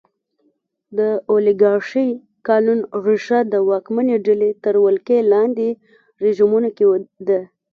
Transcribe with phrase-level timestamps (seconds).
[0.97, 0.99] د
[1.31, 2.09] اولیګارشۍ
[2.47, 5.67] قانون ریښه د واکمنې ډلې تر ولکې لاندې
[6.23, 6.85] رژیمونو کې
[7.27, 7.39] ده.